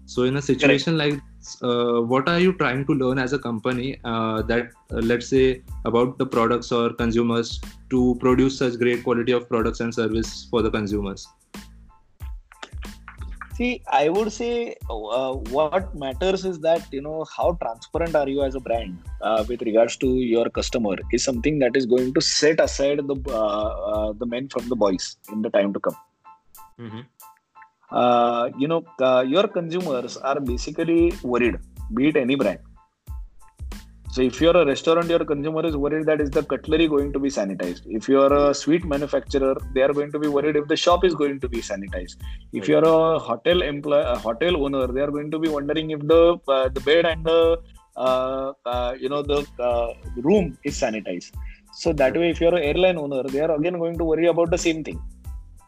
So, 0.07 0.23
in 0.23 0.37
a 0.37 0.41
situation 0.41 0.97
Correct. 0.97 1.15
like 1.15 1.21
this, 1.37 1.61
uh, 1.61 2.01
what 2.01 2.29
are 2.29 2.39
you 2.39 2.53
trying 2.53 2.85
to 2.85 2.93
learn 2.93 3.19
as 3.19 3.33
a 3.33 3.39
company 3.39 3.99
uh, 4.05 4.41
that, 4.43 4.69
uh, 4.91 5.01
let's 5.11 5.27
say, 5.27 5.61
about 5.83 6.17
the 6.17 6.25
products 6.25 6.71
or 6.71 6.93
consumers 6.93 7.59
to 7.89 8.15
produce 8.21 8.57
such 8.57 8.79
great 8.79 9.03
quality 9.03 9.33
of 9.33 9.49
products 9.49 9.81
and 9.81 9.93
service 9.93 10.47
for 10.49 10.61
the 10.61 10.71
consumers? 10.71 11.27
See, 13.55 13.81
I 13.91 14.07
would 14.07 14.31
say 14.31 14.77
uh, 14.89 15.33
what 15.57 15.93
matters 15.93 16.45
is 16.45 16.59
that 16.59 16.87
you 16.93 17.01
know 17.01 17.25
how 17.35 17.57
transparent 17.61 18.15
are 18.15 18.29
you 18.29 18.43
as 18.43 18.55
a 18.55 18.61
brand 18.61 18.99
uh, 19.21 19.43
with 19.45 19.61
regards 19.63 19.97
to 19.97 20.07
your 20.07 20.47
customer 20.49 20.95
is 21.11 21.23
something 21.23 21.59
that 21.59 21.75
is 21.75 21.85
going 21.85 22.13
to 22.13 22.21
set 22.21 22.61
aside 22.61 22.99
the 22.99 23.17
uh, 23.33 24.13
the 24.13 24.25
men 24.25 24.47
from 24.47 24.69
the 24.69 24.75
boys 24.75 25.17
in 25.33 25.41
the 25.41 25.49
time 25.49 25.73
to 25.73 25.79
come. 25.79 25.97
Mm-hmm 26.79 27.01
uh, 27.91 28.49
you 28.57 28.67
know 28.67 28.83
uh, 28.99 29.23
your 29.27 29.47
consumers 29.47 30.17
are 30.17 30.39
basically 30.39 31.13
worried 31.23 31.57
be 31.93 32.09
it 32.09 32.17
any 32.17 32.35
brand. 32.35 32.59
So 34.11 34.21
if 34.23 34.41
you're 34.41 34.57
a 34.57 34.65
restaurant 34.65 35.09
your 35.09 35.23
consumer 35.23 35.65
is 35.65 35.77
worried 35.77 36.05
that 36.07 36.19
is 36.19 36.29
the 36.31 36.43
cutlery 36.43 36.87
going 36.87 37.13
to 37.13 37.19
be 37.19 37.29
sanitized. 37.29 37.83
If 37.85 38.09
you're 38.09 38.33
a 38.33 38.53
sweet 38.53 38.83
manufacturer 38.83 39.55
they 39.73 39.81
are 39.81 39.93
going 39.93 40.11
to 40.11 40.19
be 40.19 40.27
worried 40.27 40.55
if 40.55 40.67
the 40.67 40.75
shop 40.75 41.05
is 41.05 41.13
going 41.13 41.39
to 41.39 41.47
be 41.47 41.61
sanitized. 41.61 42.17
If 42.51 42.67
you're 42.67 42.83
a 42.83 43.19
hotel 43.19 43.61
employee 43.61 44.03
a 44.05 44.17
hotel 44.17 44.63
owner 44.63 44.87
they 44.87 45.01
are 45.01 45.11
going 45.11 45.31
to 45.31 45.39
be 45.39 45.49
wondering 45.49 45.91
if 45.91 46.01
the 46.01 46.37
uh, 46.47 46.69
the 46.69 46.81
bed 46.81 47.05
and 47.05 47.23
the 47.23 47.61
uh, 47.95 48.53
uh, 48.65 48.95
you 48.99 49.09
know 49.09 49.21
the 49.21 49.45
uh, 49.59 49.93
room 50.17 50.57
is 50.63 50.79
sanitized. 50.79 51.31
So 51.73 51.93
that 51.93 52.15
way 52.17 52.31
if 52.31 52.41
you're 52.41 52.55
an 52.55 52.63
airline 52.63 52.97
owner 52.97 53.23
they 53.23 53.39
are 53.39 53.55
again 53.55 53.77
going 53.77 53.97
to 53.97 54.03
worry 54.03 54.27
about 54.27 54.51
the 54.51 54.57
same 54.57 54.83
thing. 54.83 54.99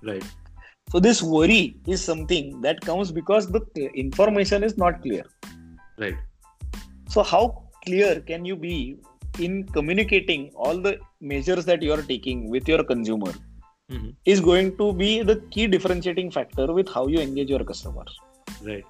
Right 0.02 0.24
so 0.91 1.00
this 1.00 1.22
worry 1.22 1.77
is 1.88 2.03
something 2.03 2.62
that 2.62 2.81
comes 2.81 3.12
because 3.12 3.48
the 3.51 3.89
information 3.93 4.63
is 4.63 4.77
not 4.77 5.01
clear. 5.01 5.24
Right. 5.98 6.15
So 7.08 7.24
how 7.24 7.63
clear 7.86 8.22
can 8.22 8.46
you 8.46 8.55
be 8.55 8.98
in 9.39 9.63
communicating 9.67 10.51
all 10.55 10.77
the 10.77 11.00
measures 11.22 11.65
that 11.65 11.81
you 11.81 11.93
are 11.93 12.01
taking 12.01 12.50
with 12.50 12.67
your 12.67 12.84
consumer 12.84 13.34
mm-hmm. 13.89 14.10
is 14.25 14.39
going 14.39 14.77
to 14.77 14.93
be 14.93 15.22
the 15.22 15.38
key 15.51 15.67
differentiating 15.67 16.31
factor 16.31 16.72
with 16.74 16.89
how 16.89 17.08
you 17.08 17.19
engage 17.19 17.50
your 17.50 17.63
customers. 17.63 18.17
Right. 18.63 18.84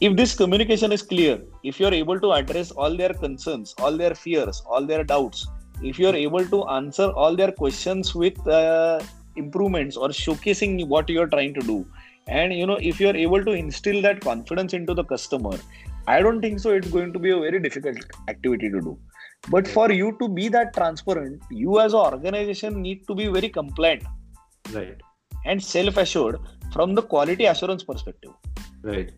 If 0.00 0.16
this 0.16 0.34
communication 0.34 0.92
is 0.92 1.02
clear, 1.02 1.40
if 1.64 1.80
you 1.80 1.86
are 1.86 1.94
able 1.94 2.20
to 2.20 2.32
address 2.32 2.70
all 2.70 2.96
their 2.96 3.14
concerns, 3.14 3.74
all 3.78 3.96
their 3.96 4.14
fears, 4.14 4.62
all 4.66 4.86
their 4.86 5.02
doubts, 5.02 5.46
if 5.82 5.98
you 5.98 6.08
are 6.08 6.14
able 6.14 6.44
to 6.44 6.64
answer 6.68 7.10
all 7.12 7.34
their 7.34 7.52
questions 7.52 8.14
with 8.14 8.46
uh, 8.46 9.00
improvements 9.38 9.96
or 9.96 10.08
showcasing 10.08 10.86
what 10.86 11.08
you're 11.08 11.28
trying 11.28 11.54
to 11.54 11.60
do. 11.60 11.86
And 12.26 12.52
you 12.52 12.66
know 12.66 12.78
if 12.80 13.00
you're 13.00 13.16
able 13.16 13.44
to 13.44 13.52
instill 13.52 14.02
that 14.02 14.20
confidence 14.20 14.74
into 14.74 14.94
the 14.94 15.04
customer 15.04 15.58
i 16.14 16.20
don't 16.24 16.42
think 16.44 16.60
so 16.64 16.74
it's 16.78 16.90
going 16.96 17.12
to 17.14 17.20
be 17.24 17.30
a 17.36 17.38
very 17.44 17.58
difficult 17.64 17.98
activity 18.32 18.70
to 18.74 18.80
do. 18.80 18.98
But 19.54 19.68
for 19.68 19.90
you 19.92 20.16
to 20.20 20.28
be 20.28 20.48
that 20.48 20.74
transparent 20.74 21.42
you 21.50 21.80
as 21.80 21.92
an 21.92 22.00
organization 22.00 22.80
need 22.82 23.06
to 23.08 23.14
be 23.14 23.26
very 23.28 23.48
compliant. 23.48 24.04
Right. 24.72 25.00
And 25.44 25.62
self 25.62 25.96
assured 25.96 26.38
from 26.72 26.94
the 26.94 27.02
quality 27.02 27.46
assurance 27.46 27.84
perspective. 27.84 28.32
Right. 28.82 29.12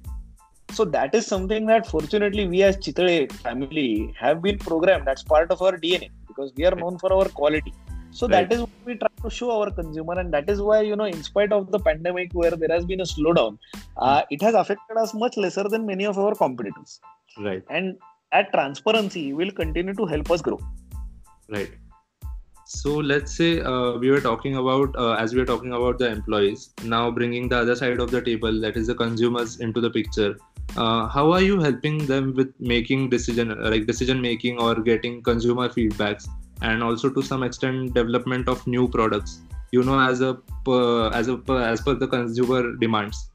So 0.72 0.84
that 0.96 1.14
is 1.14 1.26
something 1.26 1.66
that 1.66 1.86
fortunately 1.86 2.46
we 2.46 2.62
as 2.62 2.76
Chitale 2.76 3.32
family 3.46 4.14
have 4.18 4.42
been 4.42 4.58
programmed. 4.58 5.06
That's 5.06 5.22
part 5.22 5.50
of 5.50 5.62
our 5.62 5.72
dna 5.72 6.10
because 6.28 6.52
we 6.56 6.64
are 6.64 6.74
known 6.74 6.98
for 6.98 7.12
our 7.12 7.28
quality. 7.28 7.74
So 8.10 8.26
right. 8.26 8.48
that 8.48 8.54
is 8.54 8.60
what 8.60 8.70
we 8.84 8.96
try 8.96 9.09
to 9.22 9.30
show 9.30 9.50
our 9.56 9.70
consumer 9.70 10.18
and 10.18 10.32
that 10.32 10.48
is 10.48 10.60
why 10.60 10.80
you 10.80 10.96
know 10.96 11.04
in 11.04 11.22
spite 11.22 11.52
of 11.52 11.70
the 11.70 11.78
pandemic 11.78 12.32
where 12.32 12.52
there 12.52 12.72
has 12.76 12.84
been 12.84 13.00
a 13.00 13.04
slowdown 13.04 13.58
uh, 13.96 14.22
it 14.30 14.42
has 14.42 14.54
affected 14.54 14.96
us 14.96 15.14
much 15.14 15.36
lesser 15.36 15.64
than 15.68 15.86
many 15.86 16.06
of 16.06 16.18
our 16.18 16.34
competitors. 16.34 17.00
Right. 17.38 17.62
And 17.70 17.96
that 18.32 18.52
transparency 18.52 19.32
will 19.32 19.50
continue 19.50 19.94
to 19.94 20.06
help 20.06 20.30
us 20.30 20.42
grow. 20.42 20.58
Right. 21.48 21.70
So 22.66 22.94
let's 22.98 23.36
say 23.36 23.60
uh, 23.60 23.98
we 23.98 24.10
were 24.12 24.20
talking 24.20 24.56
about 24.56 24.94
uh, 24.96 25.14
as 25.14 25.34
we 25.34 25.40
were 25.40 25.46
talking 25.46 25.72
about 25.72 25.98
the 25.98 26.08
employees 26.08 26.70
now 26.84 27.10
bringing 27.10 27.48
the 27.48 27.58
other 27.58 27.74
side 27.74 27.98
of 27.98 28.12
the 28.12 28.22
table 28.22 28.60
that 28.60 28.76
is 28.76 28.86
the 28.86 28.94
consumers 28.94 29.58
into 29.58 29.80
the 29.80 29.90
picture 29.90 30.36
uh, 30.76 31.08
how 31.08 31.32
are 31.32 31.42
you 31.42 31.58
helping 31.58 32.06
them 32.06 32.32
with 32.32 32.52
making 32.60 33.10
decision 33.10 33.48
like 33.60 33.86
decision 33.88 34.20
making 34.20 34.60
or 34.60 34.76
getting 34.76 35.20
consumer 35.20 35.68
feedbacks 35.68 36.28
and 36.62 36.82
also 36.82 37.10
to 37.10 37.22
some 37.22 37.42
extent 37.42 37.94
development 37.94 38.48
of 38.48 38.66
new 38.66 38.88
products 38.88 39.40
you 39.72 39.82
know 39.82 39.98
as 39.98 40.20
a 40.20 40.34
per, 40.64 41.10
as 41.10 41.28
a 41.28 41.36
per, 41.36 41.62
as 41.62 41.80
per 41.80 41.94
the 41.94 42.06
consumer 42.06 42.74
demands. 42.76 43.30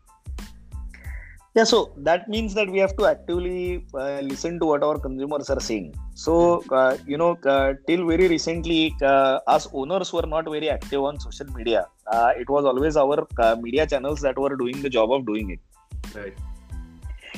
Yeah 1.56 1.64
so 1.64 1.94
that 1.98 2.28
means 2.28 2.54
that 2.54 2.70
we 2.70 2.80
have 2.80 2.98
to 2.98 3.06
actively 3.06 3.86
uh, 3.94 4.20
listen 4.20 4.60
to 4.60 4.66
what 4.66 4.84
our 4.84 5.00
consumers 5.00 5.50
are 5.50 5.62
saying. 5.62 5.96
So 6.14 6.64
uh, 6.70 6.98
you 7.08 7.18
know 7.18 7.38
uh, 7.46 7.76
till 7.88 8.06
very 8.06 8.28
recently 8.28 8.94
uh, 9.02 9.40
us 9.48 9.68
owners 9.74 10.12
were 10.12 10.28
not 10.28 10.46
very 10.46 10.70
active 10.70 11.02
on 11.02 11.20
social 11.20 11.48
media. 11.56 11.88
Uh, 12.08 12.32
it 12.38 12.50
was 12.50 12.66
always 12.66 12.98
our 12.98 13.26
media 13.62 13.88
channels 13.88 14.20
that 14.22 14.38
were 14.38 14.56
doing 14.58 14.82
the 14.82 14.90
job 14.90 15.12
of 15.12 15.26
doing 15.26 15.52
it. 15.52 15.60
Right 16.14 16.36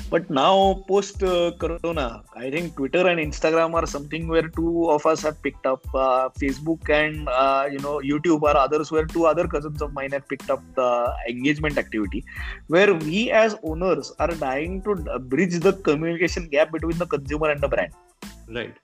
but 0.09 0.29
now 0.29 0.83
post 0.87 1.23
uh, 1.23 1.51
corona 1.61 2.23
i 2.35 2.49
think 2.53 2.75
twitter 2.75 3.03
and 3.11 3.19
instagram 3.19 3.73
are 3.79 3.85
something 3.85 4.27
where 4.27 4.47
two 4.59 4.89
of 4.89 5.05
us 5.05 5.21
have 5.21 5.41
picked 5.41 5.65
up. 5.65 5.83
Uh, 5.93 6.29
facebook 6.41 6.89
and 6.89 7.27
uh, 7.29 7.67
you 7.71 7.79
know 7.79 7.99
youtube 8.11 8.41
are 8.43 8.57
others 8.57 8.91
where 8.91 9.05
two 9.05 9.25
other 9.25 9.47
cousins 9.47 9.81
of 9.81 9.93
mine 9.93 10.11
have 10.11 10.27
picked 10.27 10.49
up 10.49 10.61
the 10.75 10.89
engagement 11.27 11.77
activity 11.77 12.23
where 12.67 12.93
we 12.93 13.31
as 13.31 13.55
owners 13.63 14.11
are 14.19 14.33
dying 14.47 14.81
to 14.81 14.95
bridge 15.19 15.59
the 15.59 15.73
communication 15.89 16.47
gap 16.47 16.71
between 16.71 16.97
the 16.97 17.05
consumer 17.05 17.49
and 17.49 17.61
the 17.61 17.67
brand. 17.67 17.91
Right 18.49 18.75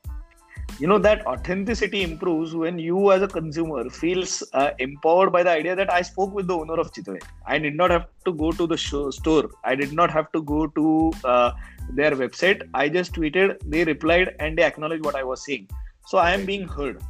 you 0.79 0.87
know 0.87 0.97
that 0.97 1.25
authenticity 1.27 2.01
improves 2.03 2.55
when 2.55 2.79
you 2.79 3.11
as 3.11 3.21
a 3.21 3.27
consumer 3.27 3.89
feels 3.89 4.43
uh, 4.53 4.71
empowered 4.79 5.31
by 5.31 5.43
the 5.43 5.49
idea 5.49 5.75
that 5.75 5.91
i 5.93 6.01
spoke 6.01 6.33
with 6.33 6.47
the 6.47 6.55
owner 6.55 6.73
of 6.73 6.91
Chitale. 6.93 7.19
i 7.45 7.57
did 7.59 7.75
not 7.75 7.91
have 7.91 8.07
to 8.25 8.33
go 8.33 8.51
to 8.51 8.65
the 8.65 8.77
show, 8.77 9.11
store. 9.11 9.49
I 9.63 9.75
did 9.75 9.93
not 9.93 10.09
have 10.09 10.31
to 10.31 10.41
go 10.41 10.67
to 10.67 11.11
uh, 11.25 11.51
their 11.93 12.11
website. 12.11 12.61
I 12.73 12.87
just 12.89 13.13
tweeted 13.13 13.57
they 13.65 13.83
replied 13.83 14.35
and 14.39 14.57
they 14.57 14.63
acknowledged 14.63 15.05
what 15.05 15.15
i 15.15 15.23
was 15.23 15.43
saying. 15.45 15.67
So 16.07 16.17
i 16.17 16.31
am 16.31 16.45
being 16.45 16.67
heard. 16.67 17.01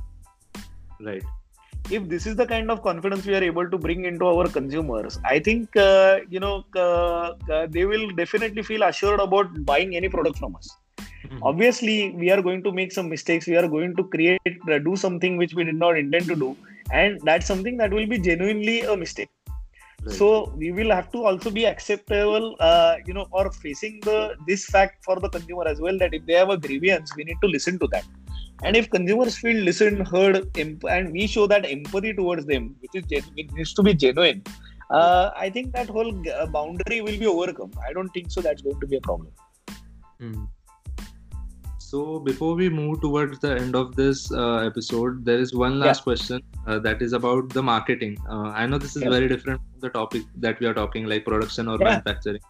Right. 1.00 1.24
If 1.91 2.08
this 2.10 2.25
is 2.25 2.36
the 2.36 2.46
kind 2.46 2.72
of 2.72 2.82
confidence 2.82 3.25
we 3.25 3.36
are 3.36 3.43
able 3.43 3.70
to 3.70 3.77
bring 3.77 4.05
into 4.05 4.25
our 4.25 4.48
consumers 4.48 5.20
i 5.25 5.39
think 5.39 5.75
uh, 5.77 6.20
you 6.29 6.39
know 6.39 6.65
uh, 6.75 7.34
uh, 7.55 7.67
they 7.70 7.86
will 7.86 8.10
definitely 8.22 8.63
feel 8.63 8.84
assured 8.84 9.20
about 9.20 9.65
buying 9.65 9.96
any 9.96 10.10
product 10.10 10.38
from 10.38 10.55
us 10.55 10.70
mm-hmm. 11.24 11.44
obviously 11.44 12.12
we 12.12 12.32
are 12.32 12.42
going 12.42 12.63
to 12.63 12.72
make 12.72 12.92
some 12.92 13.10
mistakes 13.10 13.48
we 13.48 13.58
are 13.62 13.68
going 13.68 13.96
to 13.96 14.03
create 14.15 14.58
uh, 14.72 14.77
do 14.89 14.96
something 14.96 15.38
which 15.38 15.53
we 15.53 15.63
did 15.63 15.75
not 15.75 15.98
intend 15.98 16.25
to 16.25 16.36
do 16.36 16.56
and 16.92 17.20
that's 17.24 17.48
something 17.48 17.77
that 17.77 17.92
will 17.92 18.08
be 18.08 18.20
genuinely 18.20 18.82
a 18.82 18.96
mistake 18.96 19.30
right. 20.06 20.15
so 20.15 20.53
we 20.56 20.72
will 20.72 20.92
have 20.92 21.12
to 21.12 21.24
also 21.25 21.50
be 21.50 21.65
acceptable 21.65 22.56
uh, 22.60 22.96
you 23.06 23.13
know 23.13 23.27
or 23.32 23.51
facing 23.51 24.00
the 24.01 24.36
this 24.48 24.65
fact 24.65 25.03
for 25.03 25.20
the 25.20 25.30
consumer 25.30 25.68
as 25.68 25.80
well 25.80 25.98
that 25.98 26.13
if 26.13 26.25
they 26.25 26.34
have 26.34 26.50
a 26.50 26.58
grievance 26.58 27.15
we 27.15 27.24
need 27.24 27.39
to 27.42 27.48
listen 27.48 27.77
to 27.80 27.88
that 27.88 28.06
and 28.63 28.75
if 28.75 28.89
consumers 28.89 29.38
feel 29.38 29.60
listened 29.70 30.08
heard 30.08 30.36
and 30.58 31.12
we 31.12 31.27
show 31.27 31.46
that 31.53 31.65
empathy 31.65 32.13
towards 32.13 32.46
them 32.46 32.75
which 32.82 32.96
is 33.00 33.06
gen- 33.12 33.34
it 33.36 33.51
needs 33.53 33.74
to 33.74 33.84
be 33.84 33.94
genuine 33.94 34.42
uh, 34.98 35.32
i 35.36 35.50
think 35.50 35.74
that 35.74 35.88
whole 35.88 36.12
uh, 36.39 36.46
boundary 36.58 37.01
will 37.01 37.20
be 37.25 37.30
overcome 37.36 37.72
i 37.88 37.94
don't 37.94 38.10
think 38.10 38.30
so 38.36 38.42
that's 38.42 38.62
going 38.62 38.80
to 38.80 38.88
be 38.88 38.98
a 38.98 39.01
problem 39.01 39.32
mm. 40.22 40.48
So 41.94 42.20
before 42.20 42.56
we 42.56 42.70
move 42.70 43.02
towards 43.02 43.38
the 43.38 43.52
end 43.56 43.76
of 43.76 43.96
this 43.96 44.32
uh, 44.32 44.62
episode, 44.70 45.24
there 45.24 45.38
is 45.38 45.54
one 45.54 45.80
last 45.80 46.00
yeah. 46.00 46.04
question 46.06 46.42
uh, 46.66 46.80
that 46.80 47.04
is 47.04 47.14
about 47.14 47.50
the 47.50 47.62
marketing. 47.62 48.18
Uh, 48.28 48.50
I 48.62 48.66
know 48.66 48.80
this 48.80 48.96
is 48.96 49.04
yeah. 49.04 49.12
very 49.12 49.28
different 49.28 49.62
from 49.62 49.80
the 49.80 49.90
topic 49.90 50.24
that 50.38 50.60
we 50.60 50.66
are 50.66 50.74
talking, 50.74 51.06
like 51.06 51.24
production 51.24 51.68
or 51.68 51.78
yeah. 51.80 51.90
manufacturing. 51.90 52.42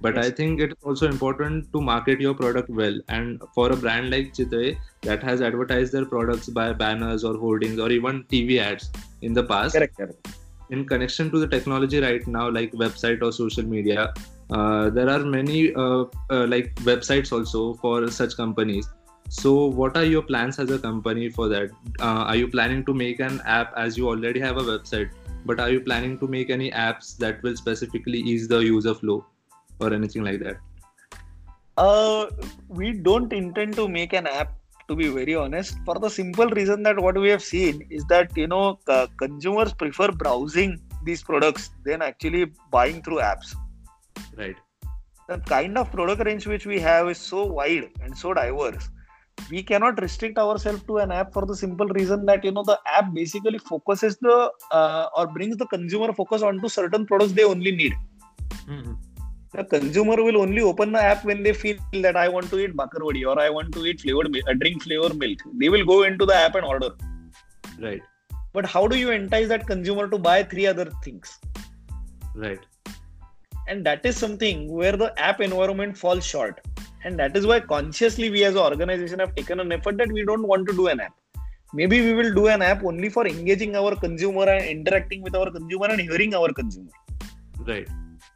But 0.00 0.14
yes. 0.14 0.26
I 0.26 0.30
think 0.30 0.60
it 0.60 0.70
is 0.70 0.84
also 0.84 1.08
important 1.08 1.72
to 1.72 1.80
market 1.80 2.20
your 2.20 2.32
product 2.32 2.70
well. 2.70 2.96
And 3.08 3.42
for 3.56 3.72
a 3.72 3.76
brand 3.76 4.10
like 4.10 4.34
Chitale 4.34 4.76
that 5.00 5.20
has 5.24 5.42
advertised 5.42 5.92
their 5.92 6.04
products 6.04 6.48
by 6.48 6.72
banners 6.72 7.24
or 7.24 7.36
hoardings 7.36 7.80
or 7.80 7.90
even 7.90 8.22
TV 8.30 8.60
ads 8.60 8.88
in 9.22 9.32
the 9.32 9.42
past, 9.42 9.74
correct, 9.74 9.96
correct. 9.96 10.28
in 10.70 10.86
connection 10.86 11.28
to 11.32 11.40
the 11.40 11.48
technology 11.48 11.98
right 11.98 12.24
now, 12.28 12.48
like 12.48 12.70
website 12.70 13.20
or 13.20 13.32
social 13.32 13.64
media, 13.64 14.14
uh, 14.52 14.90
there 14.90 15.08
are 15.08 15.20
many 15.20 15.74
uh, 15.74 16.04
uh, 16.30 16.46
like 16.46 16.74
websites 16.76 17.32
also 17.32 17.74
for 17.74 18.10
such 18.10 18.36
companies. 18.36 18.88
So 19.28 19.66
what 19.66 19.96
are 19.96 20.04
your 20.04 20.22
plans 20.22 20.58
as 20.58 20.70
a 20.70 20.78
company 20.78 21.30
for 21.30 21.48
that? 21.48 21.70
Uh, 22.00 22.24
are 22.30 22.36
you 22.36 22.48
planning 22.48 22.84
to 22.84 22.92
make 22.92 23.20
an 23.20 23.40
app 23.46 23.72
as 23.76 23.96
you 23.96 24.08
already 24.08 24.40
have 24.40 24.58
a 24.58 24.62
website 24.62 25.10
but 25.44 25.58
are 25.58 25.70
you 25.70 25.80
planning 25.80 26.18
to 26.18 26.26
make 26.28 26.50
any 26.50 26.70
apps 26.70 27.16
that 27.18 27.42
will 27.42 27.56
specifically 27.56 28.18
ease 28.18 28.48
the 28.48 28.58
user 28.58 28.94
flow 28.94 29.24
or 29.80 29.92
anything 29.92 30.22
like 30.22 30.40
that? 30.40 30.56
Uh, 31.76 32.26
we 32.68 32.92
don't 32.92 33.32
intend 33.32 33.74
to 33.74 33.88
make 33.88 34.12
an 34.12 34.26
app 34.26 34.52
to 34.88 34.96
be 34.96 35.08
very 35.08 35.34
honest 35.34 35.76
for 35.84 35.98
the 35.98 36.10
simple 36.10 36.48
reason 36.48 36.82
that 36.82 36.98
what 36.98 37.18
we 37.18 37.28
have 37.28 37.42
seen 37.42 37.86
is 37.88 38.04
that 38.06 38.36
you 38.36 38.46
know 38.46 38.78
consumers 39.16 39.72
prefer 39.72 40.10
browsing 40.10 40.78
these 41.04 41.22
products 41.22 41.70
than 41.84 42.02
actually 42.02 42.46
buying 42.70 43.00
through 43.02 43.18
apps 43.18 43.54
right. 44.36 44.56
The 45.28 45.38
kind 45.38 45.78
of 45.78 45.90
product 45.92 46.24
range 46.26 46.46
which 46.46 46.66
we 46.66 46.80
have 46.80 47.08
is 47.08 47.18
so 47.18 47.44
wide 47.44 47.90
and 48.02 48.16
so 48.16 48.34
diverse 48.34 48.88
we 49.50 49.62
cannot 49.62 50.00
restrict 50.00 50.38
ourselves 50.38 50.82
to 50.88 50.98
an 50.98 51.10
app 51.10 51.32
for 51.32 51.44
the 51.46 51.56
simple 51.56 51.88
reason 51.88 52.26
that 52.26 52.44
you 52.44 52.52
know 52.52 52.62
the 52.62 52.78
app 52.86 53.12
basically 53.14 53.58
focuses 53.58 54.16
the 54.18 54.50
uh, 54.70 55.08
or 55.16 55.26
brings 55.26 55.56
the 55.56 55.66
consumer 55.66 56.12
focus 56.12 56.42
onto 56.42 56.68
certain 56.68 57.06
products 57.06 57.32
they 57.32 57.44
only 57.44 57.72
need. 57.72 57.94
Mm-hmm. 58.68 58.92
the 59.54 59.64
consumer 59.64 60.16
will 60.24 60.38
only 60.40 60.62
open 60.62 60.92
the 60.92 61.00
app 61.00 61.24
when 61.28 61.42
they 61.42 61.52
feel 61.52 61.78
that 62.04 62.16
i 62.20 62.26
want 62.34 62.48
to 62.52 62.58
eat 62.62 62.74
bakarwadi 62.80 63.22
or 63.30 63.34
i 63.44 63.48
want 63.56 63.70
to 63.76 63.84
eat 63.88 64.00
flavored 64.02 64.30
milk, 64.34 64.44
uh, 64.48 64.54
drink 64.62 64.82
flavored 64.82 65.16
milk. 65.22 65.38
They 65.60 65.68
will 65.74 65.84
go 65.84 66.02
into 66.04 66.26
the 66.30 66.36
app 66.44 66.54
and 66.54 66.64
order. 66.64 66.90
Right. 67.80 68.02
But 68.52 68.66
how 68.66 68.86
do 68.86 68.96
you 69.02 69.10
entice 69.10 69.48
that 69.48 69.66
consumer 69.66 70.06
to 70.08 70.18
buy 70.18 70.42
three 70.44 70.66
other 70.66 70.86
things? 71.04 71.38
Right 72.34 72.71
and 73.68 73.86
that 73.86 74.04
is 74.04 74.16
something 74.16 74.70
where 74.70 74.96
the 74.96 75.18
app 75.18 75.40
environment 75.40 75.96
falls 75.96 76.26
short. 76.26 76.60
And 77.04 77.18
that 77.18 77.36
is 77.36 77.46
why 77.46 77.60
consciously 77.60 78.30
we 78.30 78.44
as 78.44 78.54
an 78.54 78.60
organization 78.60 79.18
have 79.18 79.34
taken 79.34 79.60
an 79.60 79.72
effort 79.72 79.96
that 79.98 80.10
we 80.12 80.24
don't 80.24 80.46
want 80.46 80.68
to 80.68 80.74
do 80.74 80.86
an 80.88 81.00
app. 81.00 81.14
Maybe 81.74 82.00
we 82.00 82.12
will 82.12 82.34
do 82.34 82.48
an 82.48 82.62
app 82.62 82.84
only 82.84 83.08
for 83.08 83.26
engaging 83.26 83.74
our 83.76 83.96
consumer 83.96 84.44
and 84.44 84.64
interacting 84.64 85.22
with 85.22 85.34
our 85.34 85.50
consumer 85.50 85.86
and 85.86 86.00
hearing 86.00 86.34
our 86.34 86.52
consumer. 86.52 86.90
Right. 87.66 87.88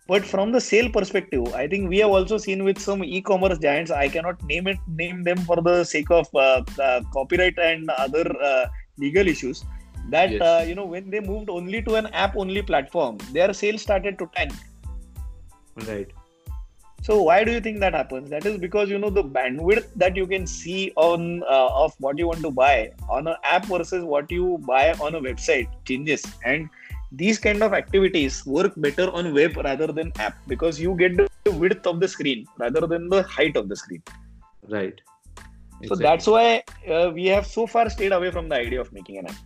But 0.08 0.24
from 0.24 0.52
the 0.52 0.60
sale 0.60 0.88
perspective 0.88 1.52
i 1.54 1.66
think 1.66 1.88
we 1.88 1.98
have 1.98 2.10
also 2.10 2.38
seen 2.38 2.62
with 2.62 2.78
some 2.78 3.02
e-commerce 3.02 3.58
giants 3.58 3.90
i 3.90 4.08
cannot 4.08 4.42
name 4.44 4.68
it 4.68 4.78
name 5.00 5.24
them 5.24 5.38
for 5.38 5.56
the 5.60 5.82
sake 5.82 6.10
of 6.10 6.28
uh, 6.34 6.62
uh, 6.80 7.00
copyright 7.12 7.58
and 7.58 7.90
other 7.90 8.24
uh, 8.40 8.66
legal 8.98 9.26
issues 9.26 9.64
that 10.10 10.30
Yes. 10.30 10.42
uh, 10.42 10.64
you 10.68 10.76
know 10.76 10.86
when 10.86 11.10
they 11.10 11.20
moved 11.20 11.50
only 11.50 11.82
to 11.82 11.96
an 11.96 12.06
app 12.24 12.36
only 12.36 12.62
platform 12.62 13.18
their 13.32 13.52
sales 13.52 13.82
started 13.82 14.16
to 14.20 14.30
tank 14.36 14.52
right. 15.88 16.10
So 17.02 17.22
why 17.22 17.44
do 17.44 17.52
you 17.52 17.60
think 17.60 17.78
that 17.80 17.94
happens? 17.94 18.30
That 18.30 18.44
is 18.46 18.58
because 18.58 18.88
you 18.90 18.98
know 18.98 19.10
the 19.10 19.22
bandwidth 19.22 19.86
that 19.96 20.16
you 20.16 20.26
can 20.26 20.46
see 20.46 20.92
on 20.96 21.42
uh, 21.44 21.68
of 21.84 21.94
what 21.98 22.18
you 22.18 22.26
want 22.26 22.40
to 22.42 22.50
buy 22.50 22.92
on 23.08 23.28
an 23.28 23.36
app 23.44 23.66
versus 23.66 24.02
what 24.02 24.30
you 24.30 24.58
buy 24.66 24.92
on 24.94 25.14
a 25.14 25.20
website 25.20 25.68
changes. 25.84 26.24
And 26.44 26.68
these 27.12 27.38
kind 27.38 27.62
of 27.62 27.74
activities 27.74 28.44
work 28.44 28.72
better 28.76 29.10
on 29.10 29.32
web 29.32 29.56
rather 29.56 29.86
than 29.88 30.12
app 30.18 30.36
because 30.48 30.80
you 30.80 30.96
get 30.96 31.16
the 31.16 31.52
width 31.52 31.86
of 31.86 32.00
the 32.00 32.08
screen 32.08 32.46
rather 32.58 32.86
than 32.86 33.08
the 33.08 33.22
height 33.22 33.56
of 33.56 33.68
the 33.68 33.76
screen. 33.76 34.02
Right. 34.68 35.00
So 35.84 35.94
that's 35.94 36.26
why 36.26 36.64
uh, 36.90 37.10
we 37.14 37.26
have 37.26 37.46
so 37.46 37.66
far 37.66 37.88
stayed 37.90 38.12
away 38.12 38.30
from 38.30 38.48
the 38.48 38.56
idea 38.56 38.80
of 38.80 38.92
making 38.92 39.18
an 39.18 39.26
app 39.26 39.36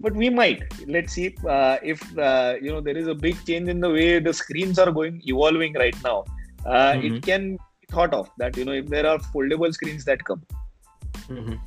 but 0.00 0.14
we 0.14 0.28
might 0.30 0.62
let's 0.86 1.12
see 1.12 1.34
uh, 1.56 1.76
if 1.82 2.02
uh, 2.18 2.54
you 2.62 2.70
know 2.72 2.80
there 2.80 2.96
is 2.96 3.08
a 3.08 3.14
big 3.14 3.36
change 3.46 3.68
in 3.68 3.80
the 3.80 3.90
way 3.98 4.18
the 4.20 4.32
screens 4.42 4.78
are 4.78 4.90
going 4.98 5.20
evolving 5.32 5.72
right 5.84 5.98
now 6.10 6.18
uh, 6.66 6.92
Mhm. 6.92 7.06
it 7.08 7.22
can 7.30 7.42
be 7.56 7.86
thought 7.94 8.14
of 8.20 8.30
that 8.42 8.56
you 8.56 8.64
know 8.68 8.76
if 8.82 8.86
there 8.94 9.06
are 9.12 9.18
foldable 9.34 9.72
screens 9.80 10.04
that 10.12 10.24
come 10.30 10.42
Mhm. 11.28 11.58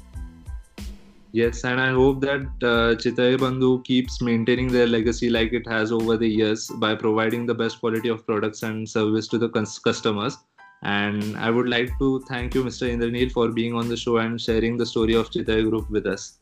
Yes, 1.33 1.63
and 1.63 1.79
I 1.79 1.91
hope 1.91 2.19
that 2.21 2.41
uh, 2.69 2.95
Chitale 3.01 3.37
Bandhu 3.37 3.83
keeps 3.85 4.21
maintaining 4.21 4.67
their 4.67 4.87
legacy 4.87 5.29
like 5.29 5.53
it 5.53 5.65
has 5.73 5.91
over 5.97 6.17
the 6.17 6.27
years 6.27 6.67
by 6.85 6.93
providing 6.93 7.45
the 7.45 7.53
best 7.53 7.79
quality 7.79 8.09
of 8.09 8.25
products 8.25 8.63
and 8.63 8.89
service 8.93 9.29
to 9.29 9.37
the 9.37 9.47
cus- 9.47 9.79
customers. 9.79 10.37
And 10.83 11.37
I 11.37 11.49
would 11.49 11.69
like 11.69 11.93
to 11.99 12.09
thank 12.27 12.53
you, 12.53 12.63
Mr. 12.65 12.89
Indraneel, 12.93 13.31
for 13.31 13.47
being 13.49 13.73
on 13.73 13.87
the 13.87 13.95
show 13.95 14.17
and 14.17 14.41
sharing 14.41 14.75
the 14.75 14.85
story 14.85 15.13
of 15.13 15.31
Chitale 15.31 15.69
Group 15.69 15.89
with 15.89 16.05
us. 16.05 16.37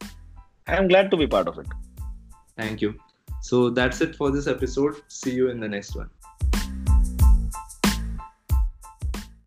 I 0.73 0.81
am 0.81 0.87
glad 0.87 1.11
to 1.11 1.17
be 1.25 1.27
part 1.35 1.47
of 1.53 1.57
it 1.63 1.79
Thank 2.59 2.81
you. 2.81 2.95
So 3.41 3.69
that's 3.69 4.01
it 4.01 4.15
for 4.15 4.31
this 4.31 4.45
episode. 4.45 4.95
See 5.07 5.31
you 5.31 5.49
in 5.49 5.61
the 5.61 5.67
next 5.69 5.95
one. 5.95 6.09